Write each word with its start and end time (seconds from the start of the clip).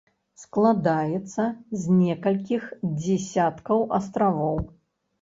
Складаецца 0.43 1.43
з 1.83 1.99
некалькіх 2.01 2.67
дзесяткаў 2.99 3.89
астравоў. 4.03 4.57